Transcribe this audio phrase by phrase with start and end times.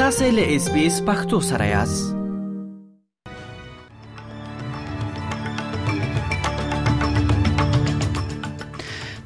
[0.00, 2.16] تاسې له اس بي اس پختو سره یاست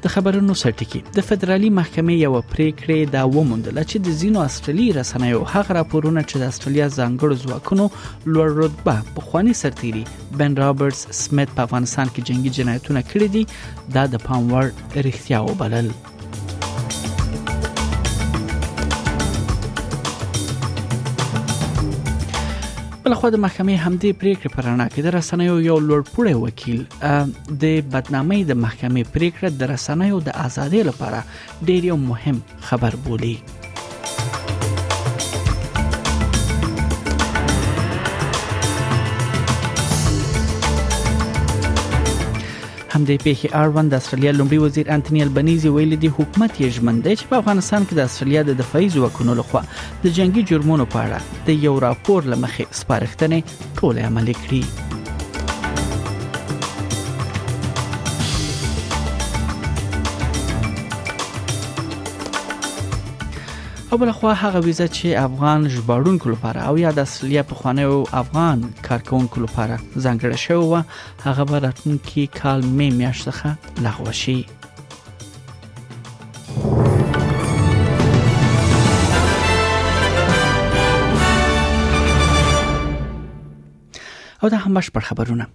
[0.05, 5.41] د خبرونو سرټکی د فدرالي محکمې یو پریکړه دا وموندله چې د زینو استرالی رسنیو
[5.55, 7.85] هغه راپورونه چې د استرالیا ځانګړو ځواکونو
[8.33, 10.03] لوړ رتبه په خواني سرتيري
[10.43, 15.43] بن رابرټس سمیت په افغانستان کې جنگي جنایتونه کړې دي دا د پام وړ اړتیا
[15.51, 15.91] وبلل
[23.11, 26.81] بلخوا د محکمې همدې پریکړې پر وړاندې کې د رسنیو یو لوړپوړی وکیل
[27.61, 27.63] د
[27.95, 31.19] بدنامۍ د محکمې پریکړه د رسنیو د ازادۍ لپاره
[31.67, 32.37] ډېر مهم
[32.69, 33.35] خبر بولی
[42.93, 46.95] هم د پیښې اړوند د استرالیا لومړي وزیر انټونی البنيزي ویلي دی حکومت یې ژمن
[47.05, 49.61] دی چې په افغانستان کې د استرالیا د دفاعي ځواکونو لخوا
[50.03, 53.39] د جنگي جرمونو په اړه د یو راپور لمخې سپارښتنې
[53.81, 54.61] ټول عملي کړي
[63.91, 68.59] او بل خو هغه ویزه چې افغان ژباړونکو لپاره او یا د اصلي پخوانیو افغان
[68.87, 70.83] کارکونکو لپاره ځانګړې شوی و
[71.25, 73.49] هغه به راتلونکي کال مې میاشت څخه
[73.85, 74.45] لغوه شي
[84.43, 85.45] او دا هم بشپړ خبرونه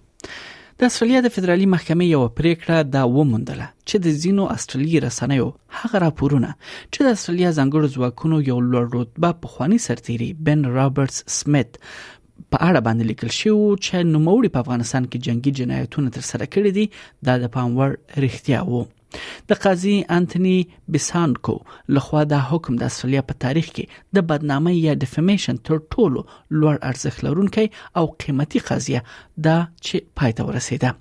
[0.81, 5.45] د استرالیا د فدرالي محکمې یو پریکړه دا وموندله چې د زینو استرالیي رسنیو
[5.77, 6.51] هغه راپورونه
[6.93, 12.57] چې د استرالیا ځنګړو ځواکونو یو لوړ رتبه په خواني سرتيري بن رابرټس سميت په
[12.67, 16.85] اړه باندې لیکل شوی چې نوموړي په افغانستان کې جنگي جنایتونه ترسره کړي دي
[17.31, 18.81] دا د پام وړ رښتیا وو
[19.49, 20.57] د قاضي انټونی
[20.93, 21.55] بیسانکو
[21.97, 26.19] لخوا دا حکم د استرالیا په تاریخ کې د بدنامۍ یا ډیفیمیشن تر ټولو
[26.59, 27.65] لوړ ارزښت لرونکی
[27.99, 29.03] او قیمتي قضیه
[29.45, 30.93] ده چې پای ته ورسیده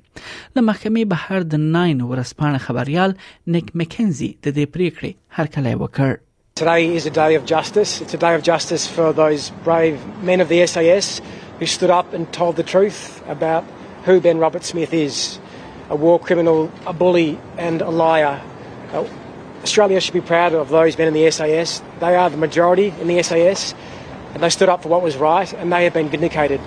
[0.59, 3.11] د محکمې بهر د 9 ورځپاڼه خبريال
[3.55, 6.11] نیک مکنزي د دې پریکړې هرکلی وکړ
[6.61, 7.91] Today is a day of justice.
[8.03, 9.97] It's a day of justice for those brave
[10.29, 11.09] men of the SAS
[11.59, 12.99] who stood up and told the truth
[13.35, 13.63] about
[14.07, 15.19] who Ben Robert Smith is
[15.97, 17.29] a war criminal, a bully,
[17.67, 18.33] and a liar.
[19.01, 19.03] Uh,
[19.69, 21.75] Australia should be proud of those men in the SAS.
[22.07, 23.69] They are the majority in the SAS,
[24.33, 26.59] and they stood up for what was right, and they have been vindicated.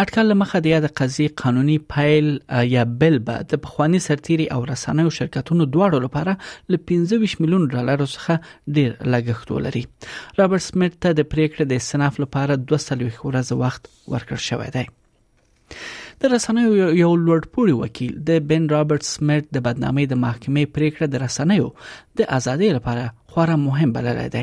[0.00, 2.26] اټکل مخه د یاد قضیه قانوني فایل
[2.70, 6.34] یا بل به د بخوانی سرتيري او رسنیو شرکتونو دواړو لپاره
[6.74, 9.84] ل 25 میلیون ډالر څخه ډیر لګښت ولري
[10.40, 14.84] رابرټ سمټ ته د پریکړې د استناف لپاره 200 ورځې وخت ورکړ شوی دی
[16.24, 16.68] د رسنیو
[16.98, 21.72] یو لوړ پوړی وکیل د بن رابرټ سمټ د بدنامۍ د محکمې پریکړه د رسنیو
[22.20, 24.42] د ازادۍ لپاره خورا مهم بللی دی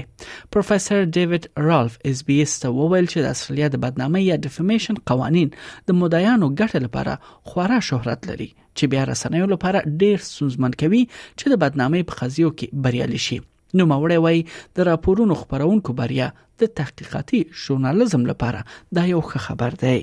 [0.55, 4.99] پروفیسور ډیوډ رالف اس بي اس ته وویل چې د استرالیا د بدنامۍ یا ډیفیمیشن
[5.11, 5.49] قوانين
[5.87, 7.15] د مدعیانو ګټه لپاره
[7.53, 12.51] خورا شهرت لري چې بیا رسنیو لپاره ډیر سوزمن کوي چې د بدنامۍ په خزیو
[12.59, 13.39] کې بریالي شي
[13.81, 14.45] نو موري وای
[14.79, 16.29] د راپورونو خبرونکو بریا
[16.63, 18.65] د تحقیقاتي ژورنالیزم لپاره
[18.99, 19.99] دا یو ښه خبر دی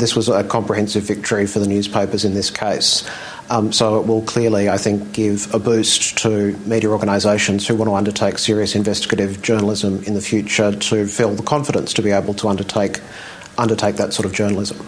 [0.00, 2.88] This was a comprehensive victory for the newspapers in this case.
[3.50, 7.88] Um, so it will clearly, I think, give a boost to media organisations who want
[7.88, 12.34] to undertake serious investigative journalism in the future to feel the confidence to be able
[12.34, 13.00] to undertake
[13.56, 14.78] undertake that sort of journalism.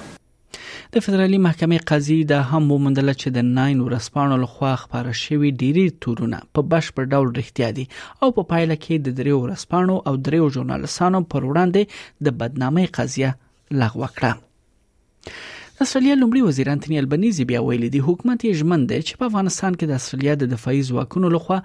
[0.95, 5.85] د فدرالي محکمې قاضي د هم مومندل چې د 9 ورسپانو لخوا خبره شوې ډيري
[6.07, 7.85] تورونه په بشپړ ډول رښتیا دي
[8.23, 13.83] او په پایله کې د دریو ورسپانو او دریو ژورنالستانو پر وړاندې د بدنامۍ قضیه
[13.85, 15.45] لغوه کړه
[15.81, 19.29] د استرالیا لومړي وزیر انټونی البنيزي بیا ویلي دی حکومت یې ژمن دی چې په
[19.31, 21.57] افغانستان کې د استرالیا د دفاعي ځواکونو لخوا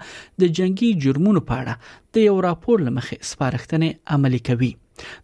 [0.44, 4.70] د جنگي جرمونو په اړه د یو راپور لمخې سپارښتنې عملي کوي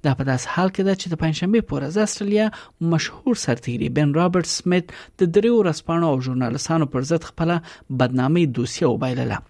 [0.09, 2.49] دا په داس حال کې ده چې د پنځشنبه پورې د استرالیا
[2.97, 7.55] مشهور سرتیري بن رابرټ سمټ د دریو رسپانو او ژورنالستانو پر ضد خپل
[8.03, 9.41] بدنامي دوسیه وبایلله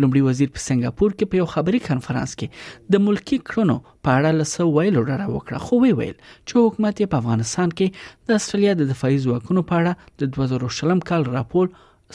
[0.00, 2.46] لومړي وزیر په سنگاپور کې په یو خبري کنفرانس کې
[2.94, 6.16] د ملکی کړنو په اړه لسه ویلو ډره وکړه خو وی ویل
[6.46, 7.86] چې حکومت په افغانستان کې
[8.30, 11.66] د استرالیا د دفاعي ځواکونو په اړه د 2000 شلم کال راپور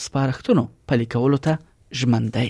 [0.08, 1.54] سپارښتنو پلي کولو ته
[2.02, 2.50] ژمن دی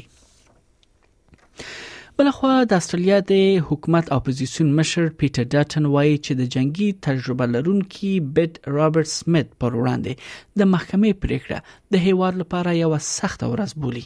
[2.20, 3.36] بلخوا د استرالیا د
[3.68, 9.78] حکومت اپوزيشن مشر پیټر ډاتن وایي چې د جنگي تجربه لرونکي بیت رابرټ سميت پر
[9.80, 11.60] وړاندې د محکمې پریکړه
[11.98, 14.06] د هیواد لپاره یو سخت ورځ بولی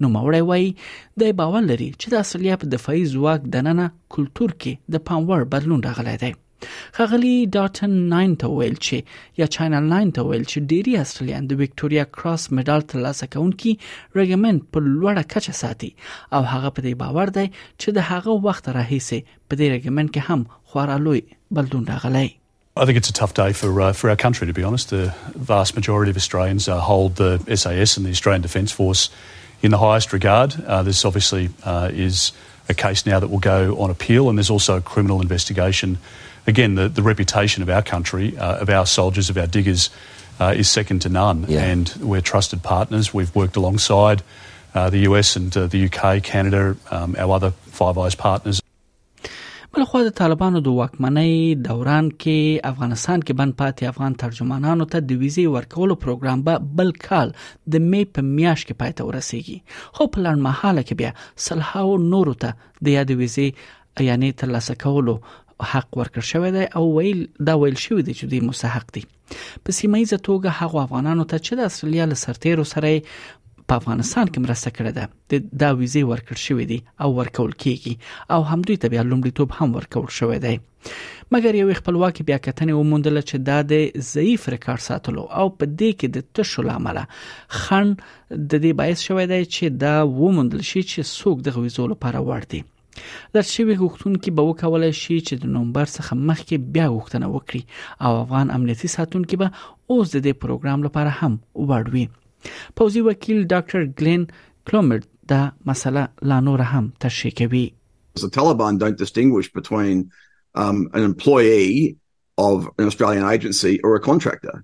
[0.00, 0.70] نو موري وایي
[1.26, 3.86] د باور لري چې د استرالیا په دفاعي ځواک دننه
[4.16, 6.32] کلچر کې د پامور بدلون راغلی دی
[6.96, 11.60] خغلی ډاټن 9 ته ویل چې یا چینل 9 ته ویل چې ډيري استرالیان د
[11.62, 13.74] وکټوريا کراس میډال ترلاسه کوونکي
[14.20, 15.90] رګمن په لوړه کچه ساتي
[16.38, 19.18] او هغه په دې باور دی چې د هغه وخت راهیسه
[19.48, 21.22] په دې رګمن کې هم خورا لوی
[21.58, 22.28] بلدون راغلی
[22.82, 24.92] I think it's a tough day for uh, for our country, to be honest.
[24.98, 27.32] The vast majority of Australians uh, hold the
[27.62, 29.02] SAS and the Australian Defence Force
[29.68, 30.56] in the highest regard.
[30.66, 32.22] Uh, this obviously uh, is
[32.76, 35.98] a case now that will go on appeal, and there's also a criminal investigation
[36.46, 39.90] again, the, the reputation of our country, uh, of our soldiers, of our diggers,
[40.40, 41.46] uh, is second to none.
[41.48, 41.62] Yeah.
[41.64, 43.14] And we're trusted partners.
[43.14, 44.22] We've worked alongside
[44.74, 48.60] uh, the US and uh, the UK, Canada, um, our other Five Eyes partners.
[49.74, 51.36] بل خو د طالبانو د واکمنۍ
[51.66, 56.90] دوران کې افغانستان کې بن پاتې افغان ترجمانانو ته د ویزې ورکولو پروګرام به بل
[57.04, 57.32] کال
[57.76, 61.12] د می په میاشت کې پاتې ورسیږي خو په لړ محاله کې بیا
[61.46, 65.16] سلهاو نورو ته د یاد ویزې یعنی ترلاسه کولو
[65.60, 67.20] حق ورکړ شوی دی او ویل
[67.50, 69.02] دا ویل شوی دی چې دوی مستحق دي
[69.34, 72.92] په سیمه ایزه توګه هغه افغانانو ته چې د استرالیا له سرتیرو سره
[73.70, 78.34] په افغانستان کې مرسته کړې ده د دا ویزه ورکړ شوې دي او ورکول کیږي
[78.36, 80.98] او هم دوی ته بیا لومړیتوب هم ورکول شوې ده
[81.34, 86.00] مګر یو خپلواک بیا کتنې وموندل چې دا د ضعیف ریکارډ ساتلو او په دې
[86.00, 91.12] کې د تشو لامل خن د دې باعث شوې ده چې دا وموندل شي چې
[91.20, 92.71] څوک د غویزو لپاره ورته
[93.32, 97.62] در شوی غوښتونکي به وکولای شي چې د نومبر څخه مخکې بیا غوښتنه وکړي
[98.04, 99.48] او افغان امنیتي ساتونکي به
[99.92, 101.32] اوس د دې پروګرام لپاره هم
[101.68, 102.04] وړ وي
[102.80, 104.22] پوزي وکیل ډاکټر ګلن
[104.70, 105.04] کلومرد
[105.34, 105.40] دا
[105.70, 106.02] مسله
[106.32, 107.66] لا نور هم تشریح کوي
[108.24, 109.98] The Taliban don't distinguish between
[110.62, 111.96] um, an employee
[112.46, 114.56] of an Australian agency or a contractor.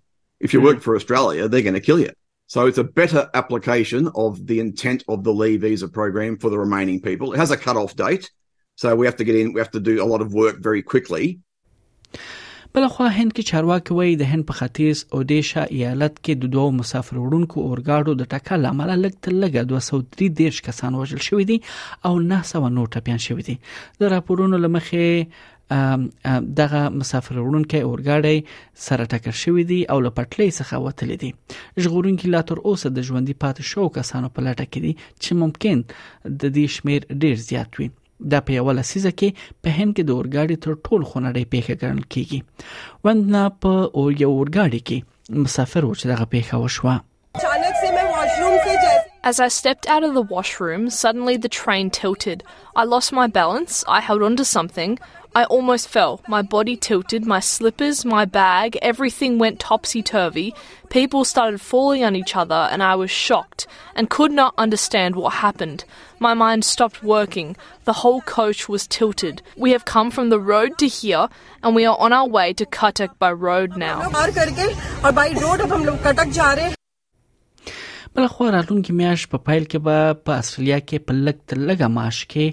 [0.47, 0.67] If you hmm.
[0.69, 2.11] work for Australia, they're going to kill you.
[2.50, 6.59] So it's a better application of the intent of the Lee visa program for the
[6.59, 7.35] remaining people.
[7.35, 8.31] It has a cut-off date.
[8.75, 10.83] So we have to get in, we have to do a lot of work very
[10.93, 11.41] quickly.
[12.75, 17.21] بلخوا هند کې چارواکي وایي د هند په ختیځ اودیشا ایالت کې د دوه مسافر
[17.21, 21.56] وړونکو اورګاډو د ټکر لامل لګ تر لګه 203 دیش کسان وژل شوې دي
[22.11, 23.56] او 900 نور ټپيان شوې دي
[24.05, 25.56] د راپورونو لمخې
[26.59, 28.38] دغه مسافر وړونکي اورګاډي
[28.87, 31.31] سره ټکر شوی دی او له پټلۍ څخه وتلی دی
[31.87, 34.93] ژغورونکي لا تر اوسه د ژوندۍ پاتې شو کسانو په لټه کې دي
[35.23, 37.88] چې ممکن د دې شمیر ډیر زیات وي
[38.32, 39.29] دا په یو لسیزه کې
[39.67, 44.31] په هند کې د اورګاډي تر ټولو خونړی پیښه ګڼل کیږي وندنا په اور یو
[44.37, 46.97] اورګاډي کې مسافر و چې دغه پیښه وشوه
[49.29, 52.43] As I stepped out of the washroom, suddenly the train tilted.
[52.75, 54.99] I lost my balance, I held onto something.
[55.35, 56.23] I almost fell.
[56.27, 60.55] My body tilted, my slippers, my bag, everything went topsy turvy.
[60.89, 65.35] People started falling on each other, and I was shocked and could not understand what
[65.47, 65.85] happened.
[66.19, 67.55] My mind stopped working.
[67.85, 69.43] The whole coach was tilted.
[69.59, 71.29] We have come from the road to here,
[71.63, 74.08] and we are on our way to Cuttack by road now.
[78.15, 79.96] بل خو راتلونکي میاش په پا فایل کې به
[80.29, 82.46] په اسټرالیا کې په لګ تر لګه معاش کې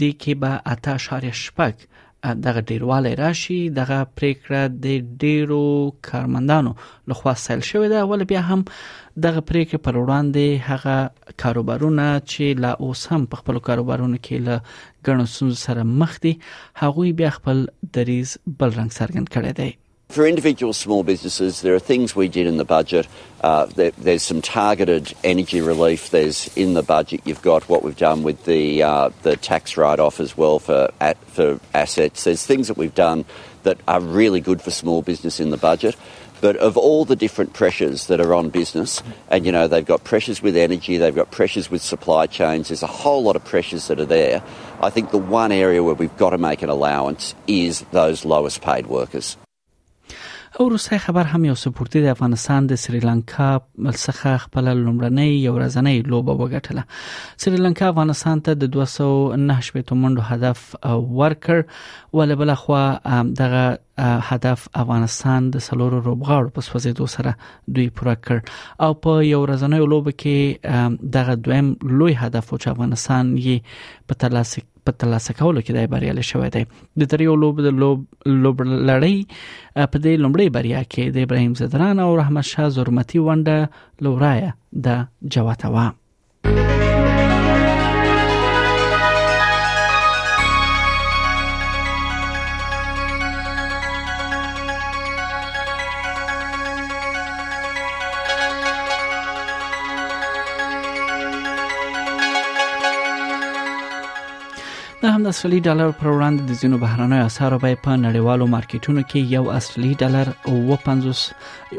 [0.00, 1.76] د کې به اته شارې شپک
[2.44, 4.86] دغه ډیرواله راشي دغه پریکړه د
[5.24, 5.60] ډیرو
[6.08, 6.72] کارمندانو
[7.12, 8.60] لخوا سیل شوې ده ول بیا هم
[9.28, 10.96] دغه پریکړه پر وړاندې هغه
[11.44, 14.56] کاروبارونه چې لا اوس هم په خپل کاروبارونو کې له
[15.06, 15.24] ګڼو
[15.66, 16.32] سره مخ دي
[16.82, 17.56] هغه بیا خپل
[17.96, 18.28] دریز
[18.60, 19.72] بل رنگ سرګند کړي دي
[20.12, 23.08] For individual small businesses, there are things we did in the budget.
[23.40, 26.10] Uh, there, there's some targeted energy relief.
[26.10, 27.22] There's in the budget.
[27.24, 31.16] You've got what we've done with the uh, the tax write-off as well for at,
[31.28, 32.24] for assets.
[32.24, 33.24] There's things that we've done
[33.62, 35.96] that are really good for small business in the budget.
[36.42, 40.04] But of all the different pressures that are on business, and you know, they've got
[40.04, 43.88] pressures with energy, they've got pressures with supply chains, there's a whole lot of pressures
[43.88, 44.42] that are there.
[44.82, 48.60] I think the one area where we've got to make an allowance is those lowest
[48.60, 49.38] paid workers.
[50.62, 55.96] او روسي خبر هم یو سپورتي د افغانستان د سریلانکا څخه خپل لومړنۍ یو ورځنۍ
[56.12, 56.84] لوبه وګټله
[57.46, 60.62] سریلانکا افغانستان ته د 209 شپېتو منډو هدف
[61.22, 61.58] ورکړ
[62.20, 62.78] ول بل خو
[63.40, 67.34] دغه هدف افغانستان د سلور روبغاړ په سوځیدو سره
[67.76, 73.34] دوی پوره کړ او په یو ورځنۍ لوبه کې دغه دویم لوی هدف او افغانستان
[73.46, 76.62] یې په ترلاسه په ترلاسه کولو کې د بریالي شوی دی
[77.02, 77.98] د تریو لوب د لوب
[78.42, 78.56] لوب
[78.90, 79.16] لړۍ
[79.92, 83.58] په دې لومړۍ بریا کې د ابراهیم زدران او رحمت شاه زرمتی ونده
[84.08, 84.50] لورایا
[84.86, 85.02] د
[85.36, 85.86] جواتوا
[105.32, 109.92] اصلي ډالر پر وړاندې د ځینو بهرانيو اسعارو بیه په نړیوالو مارکیټونو کې یو اصلي
[110.00, 111.22] ډالر او 50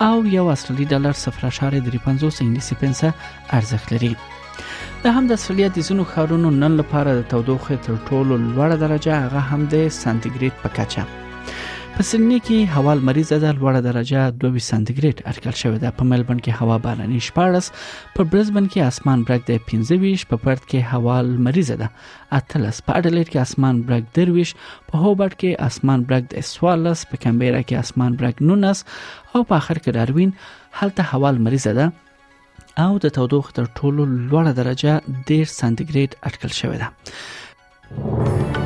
[0.01, 3.13] او یو اصلي ډالر 0.35 انګلیسي پنسه
[3.59, 4.13] ارزښت لري
[5.03, 9.13] دا هم د اسټرالیا د زینو خارونو نن لپاره د تودوخې تر ټولو لوړه درجه
[9.23, 11.03] هغه هم د سانتیګریډ په کچه
[11.97, 16.41] په سنې کې هوا لمریزه ده لوړه درجه 22 سانتیګریډ اټکل شوې ده په ملبن
[16.47, 17.69] کې هوا باراني شپارس
[18.17, 21.87] په برزبن کې اسمان برګ د 15 په پرت کې هوا لمریزه ده
[22.39, 27.23] اتلس په اډلېټ کې اسمان برګ درویش په هوبرټ کې اسمان برګ د 14 په
[27.25, 30.35] کمبيرا کې اسمان برګ 19 او په اخر کې داروین
[30.83, 31.91] هلته هوا لمریزه ده
[32.85, 34.95] او د تودوخې تر ټولو لوړه درجه
[35.33, 38.65] 10 سانتیګریډ اټکل شوې ده